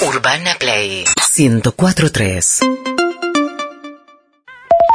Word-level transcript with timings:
Urbana 0.00 0.54
Play 0.60 1.04
1043. 1.36 2.60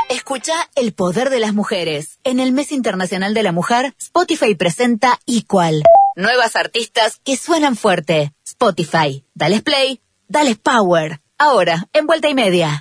Escucha 0.10 0.54
el 0.76 0.94
poder 0.94 1.29
de 1.29 1.40
las 1.40 1.54
mujeres. 1.54 2.20
En 2.24 2.40
el 2.40 2.54
Mes 2.54 2.72
Internacional 2.72 3.34
de 3.34 3.44
la 3.44 3.52
Mujer, 3.52 3.94
Spotify 4.00 4.55
presenta 4.55 5.20
Equal. 5.26 5.84
Nuevas 6.16 6.55
artistas 6.55 7.20
que 7.21 7.36
suenan 7.36 7.76
fuerte. 7.76 8.31
Spotify. 8.46 9.26
Dales 9.34 9.62
play, 9.62 10.00
dales 10.29 10.58
power. 10.58 11.20
Ahora, 11.38 11.88
en 11.92 12.08
vuelta 12.08 12.29
y 12.29 12.33
media. 12.33 12.79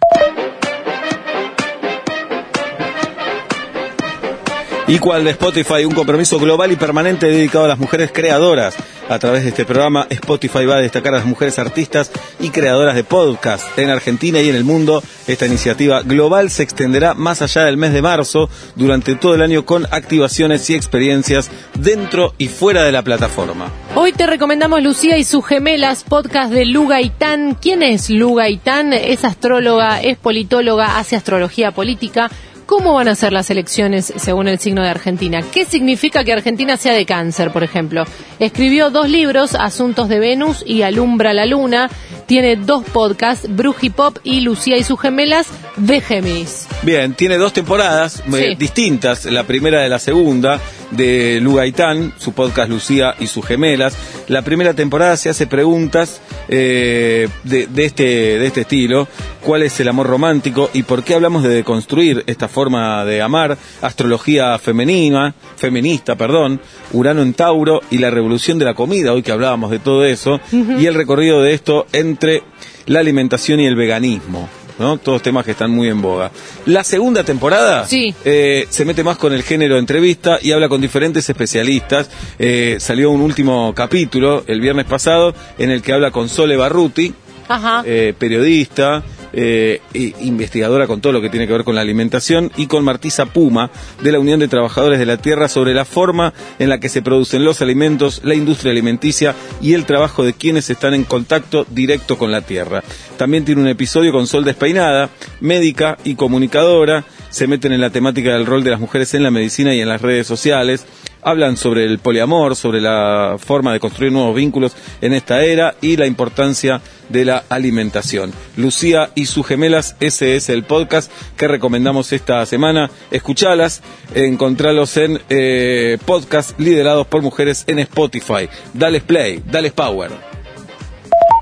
Equal 4.86 5.25
de 5.25 5.30
Spotify, 5.30 5.84
un 5.84 5.95
compromiso 5.95 6.39
global 6.39 6.70
y 6.70 6.77
permanente 6.77 7.27
dedicado 7.27 7.64
a 7.64 7.68
las 7.68 7.79
mujeres 7.79 8.12
creadoras. 8.12 8.77
A 9.12 9.18
través 9.18 9.42
de 9.42 9.50
este 9.50 9.66
programa, 9.66 10.06
Spotify 10.08 10.64
va 10.64 10.76
a 10.76 10.80
destacar 10.80 11.12
a 11.12 11.18
las 11.18 11.26
mujeres 11.26 11.58
artistas 11.58 12.11
y 12.40 12.48
creadoras 12.48 12.94
de 12.94 13.04
podcast 13.04 13.79
en 13.79 13.90
Argentina 13.90 14.40
y 14.40 14.48
en 14.48 14.57
el 14.57 14.64
mundo. 14.64 15.03
Esta 15.26 15.44
iniciativa 15.44 16.00
global 16.00 16.48
se 16.48 16.62
extenderá 16.62 17.12
más 17.12 17.43
allá 17.43 17.64
del 17.64 17.76
mes 17.76 17.93
de 17.93 18.00
marzo 18.00 18.48
durante 18.75 19.14
todo 19.14 19.34
el 19.34 19.43
año 19.43 19.67
con 19.67 19.86
activaciones 19.90 20.70
y 20.70 20.76
experiencias 20.76 21.50
dentro 21.75 22.32
y 22.39 22.48
fuera 22.48 22.84
de 22.84 22.93
la 22.93 23.03
plataforma. 23.03 23.70
Hoy 23.94 24.14
te 24.14 24.26
recomendamos 24.26 24.82
Lucía 24.82 25.18
y 25.18 25.25
sus 25.25 25.44
gemelas, 25.44 26.04
podcast 26.04 26.50
de 26.50 26.64
Luga 26.64 27.03
Itán. 27.03 27.54
¿Quién 27.61 27.82
es 27.82 28.08
Luga 28.08 28.48
Itán? 28.48 28.94
Es 28.94 29.26
astróloga, 29.26 30.00
es 30.00 30.17
politóloga, 30.17 30.98
hace 30.98 31.17
astrología 31.17 31.72
política. 31.72 32.31
¿Cómo 32.66 32.94
van 32.94 33.08
a 33.08 33.14
ser 33.14 33.33
las 33.33 33.50
elecciones 33.50 34.12
según 34.16 34.48
el 34.48 34.58
signo 34.58 34.83
de 34.83 34.89
Argentina? 34.89 35.42
¿Qué 35.42 35.64
significa 35.64 36.25
que 36.25 36.33
Argentina 36.33 36.77
sea 36.77 36.94
de 36.94 37.06
cáncer, 37.06 37.53
por 37.53 37.62
ejemplo? 37.62 38.05
Escribió 38.39 38.91
dos 38.91 39.08
libros, 39.08 39.55
Asuntos 39.55 40.08
de 40.08 40.19
Venus 40.19 40.64
y 40.67 40.83
Alumbra 40.83 41.33
la 41.33 41.47
Luna. 41.47 41.91
Tiene 42.27 42.56
dos 42.56 42.84
podcasts, 42.84 43.47
Brujipop 43.48 44.19
y 44.25 44.41
Lucía 44.41 44.77
y 44.77 44.84
sus 44.84 45.00
gemelas 45.00 45.48
de 45.77 46.00
Géminis. 46.00 46.67
Bien, 46.83 47.14
tiene 47.14 47.37
dos 47.37 47.53
temporadas 47.53 48.22
eh, 48.33 48.55
distintas, 48.59 49.25
la 49.27 49.44
primera 49.44 49.81
de 49.81 49.89
la 49.89 49.98
segunda 49.98 50.61
de 50.93 51.41
Lugaitán, 51.41 52.12
su 52.19 52.33
podcast 52.33 52.71
Lucía 52.71 53.15
y 53.19 53.27
sus 53.27 53.45
gemelas. 53.45 53.97
La 54.29 54.43
primera 54.43 54.75
temporada 54.75 55.17
se 55.17 55.29
hace 55.29 55.47
preguntas 55.47 56.21
eh, 56.49 57.29
de, 57.45 57.67
de 57.67 57.84
este, 57.84 58.05
de 58.05 58.47
este 58.47 58.62
estilo, 58.62 59.09
cuál 59.45 59.62
es 59.62 59.79
el 59.81 59.89
amor 59.89 60.07
romántico 60.07 60.71
y 60.73 60.84
por 60.84 61.03
qué 61.03 61.15
hablamos 61.15 61.43
de 61.43 61.51
deconstruir 61.51 62.25
esta 62.27 62.49
forma 62.49 63.05
de 63.05 63.23
amar, 63.23 63.57
astrología 63.81 64.59
femenina, 64.59 65.34
feminista, 65.57 66.17
perdón, 66.17 66.61
Urano 66.93 67.23
en 67.23 67.34
Tauro 67.34 67.81
y 67.91 67.99
la 67.99 68.11
revolución 68.11 68.59
de 68.59 68.65
la 68.65 68.75
comida, 68.75 69.12
hoy 69.12 69.23
que 69.23 69.33
hablábamos 69.33 69.71
de 69.71 69.79
todo 69.79 70.05
eso, 70.05 70.41
y 70.53 70.87
el 70.87 70.95
recorrido 70.95 71.43
de 71.43 71.55
esto 71.55 71.87
entre 71.93 72.43
la 72.87 73.01
alimentación 73.01 73.61
y 73.61 73.67
el 73.67 73.77
veganismo. 73.77 74.49
¿No? 74.83 74.98
Todos 74.98 75.22
temas 75.22 75.44
que 75.47 75.52
están 75.52 75.70
muy 75.70 75.88
en 75.88 76.02
boga. 76.02 76.30
La 76.66 76.84
segunda 76.84 77.25
temporada 77.25 77.86
Sí. 77.86 78.14
eh, 78.25 78.66
se 78.69 78.84
mete 78.84 79.02
más 79.02 79.16
con 79.16 79.33
el 79.33 79.42
género 79.44 79.78
entrevista 79.78 80.38
y 80.42 80.52
habla 80.52 80.69
con 80.69 80.80
diferentes 80.80 81.27
especialistas. 81.30 82.11
Eh, 82.38 82.77
salió 82.80 83.10
un 83.10 83.20
último 83.22 83.72
capítulo 83.75 84.44
el 84.47 84.60
viernes 84.60 84.84
pasado 84.84 85.34
en 85.56 85.70
el 85.70 85.80
que 85.83 85.92
habla 85.92 86.10
con 86.10 86.28
Sole 86.28 86.56
Barruti, 86.56 87.14
Ajá. 87.48 87.83
eh, 87.86 88.12
periodista, 88.19 89.03
eh, 89.33 89.80
investigadora 90.20 90.86
con 90.86 91.00
todo 91.00 91.12
lo 91.12 91.20
que 91.20 91.30
tiene 91.30 91.47
que 91.47 91.52
ver 91.52 91.64
con 91.64 91.75
la 91.75 91.80
alimentación, 91.80 92.50
y 92.56 92.66
con 92.66 92.84
Martisa 92.84 93.27
Puma, 93.27 93.70
de 94.02 94.12
la 94.12 94.19
Unión 94.19 94.41
de 94.41 94.48
Trabajadores 94.48 94.98
de 94.98 95.06
la 95.06 95.16
Tierra, 95.16 95.48
sobre 95.48 95.75
la 95.75 95.84
forma 95.84 96.33
en 96.58 96.69
la 96.69 96.78
que 96.78 96.88
se 96.88 97.02
producen 97.02 97.44
los 97.44 97.60
alimentos, 97.62 98.20
la 98.25 98.34
industria 98.34 98.72
alimenticia 98.72 99.34
y 99.60 99.75
el 99.75 99.84
trabajo 99.84 100.25
de 100.25 100.34
quienes 100.34 100.70
están 100.70 100.94
en 100.94 101.05
contacto 101.05 101.66
directo 101.70 102.19
con 102.19 102.30
la 102.30 102.42
tierra. 102.42 102.83
También 103.16 103.44
tiene 103.44 103.62
un 103.62 103.69
episodio 103.69 104.12
con 104.12 104.27
Sol 104.27 104.44
Despeinada, 104.44 105.10
médica 105.41 105.97
y 106.05 106.14
comunicadora, 106.14 107.05
se 107.33 107.47
meten 107.47 107.72
en 107.72 107.80
la 107.80 107.91
temática 107.91 108.34
del 108.34 108.44
rol 108.44 108.62
de 108.62 108.70
las 108.70 108.80
mujeres 108.80 109.14
en 109.14 109.22
la 109.22 109.30
medicina 109.30 109.75
y 109.75 109.81
en 109.81 109.88
las 109.88 110.03
redes 110.03 110.26
sociales. 110.26 110.84
Hablan 111.22 111.56
sobre 111.56 111.87
el 111.87 111.98
poliamor, 111.98 112.56
sobre 112.56 112.81
la 112.81 113.37
forma 113.38 113.72
de 113.72 113.81
construir 113.81 114.12
nuevos 114.12 114.37
vínculos 114.37 114.76
en 115.00 115.15
esta 115.15 115.42
era 115.42 115.75
y 115.81 115.97
la 115.97 116.06
importancia 116.06 116.82
de 117.12 117.25
la 117.25 117.45
alimentación. 117.49 118.33
Lucía 118.56 119.11
y 119.15 119.27
sus 119.27 119.47
gemelas, 119.47 119.97
ese 120.00 120.37
es 120.37 120.49
el 120.49 120.65
podcast 120.65 121.11
que 121.37 121.47
recomendamos 121.47 122.12
esta 122.12 122.45
semana. 122.47 122.91
Escuchalas, 123.11 123.83
encontralos 124.15 124.97
en 124.97 125.21
eh, 125.28 125.99
podcast 126.05 126.59
liderados 126.59 127.06
por 127.06 127.22
mujeres 127.22 127.65
en 127.67 127.78
Spotify. 127.78 128.49
Dales 128.75 129.03
play, 129.03 129.43
dales 129.47 129.72
power. 129.72 130.11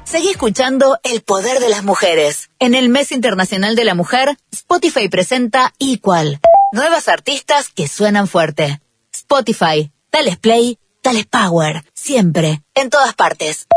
Seguí 0.04 0.30
escuchando 0.30 0.98
El 1.04 1.20
Poder 1.20 1.60
de 1.60 1.68
las 1.68 1.84
Mujeres. 1.84 2.50
En 2.58 2.74
el 2.74 2.88
Mes 2.88 3.12
Internacional 3.12 3.76
de 3.76 3.84
la 3.84 3.94
Mujer, 3.94 4.36
Spotify 4.50 5.08
presenta 5.08 5.72
Equal. 5.78 6.40
Nuevas 6.72 7.06
artistas 7.06 7.68
que 7.68 7.86
suenan 7.86 8.26
fuerte. 8.26 8.80
Spotify. 9.12 9.92
Dales 10.10 10.36
play, 10.36 10.78
dales 11.04 11.26
power. 11.26 11.84
Siempre. 11.94 12.60
En 12.74 12.90
todas 12.90 13.14
partes. 13.14 13.68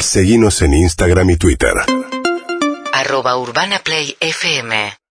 Seguinos 0.00 0.62
en 0.62 0.74
Instagram 0.74 1.30
y 1.30 1.36
Twitter. 1.36 1.74
Arroba 2.92 3.36
Urbana 3.36 3.80
Play 3.80 4.16
FM 4.20 4.98